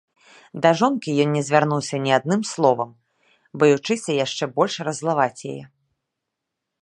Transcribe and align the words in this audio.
Да 0.65 0.69
жонкі 0.79 1.09
ён 1.25 1.29
не 1.37 1.43
звярнуўся 1.49 1.95
ні 2.05 2.11
адным 2.19 2.41
словам, 2.53 2.89
баючыся 3.63 4.11
яшчэ 4.25 4.43
больш 4.57 4.73
раззлаваць 4.87 5.41
яе. 5.51 5.61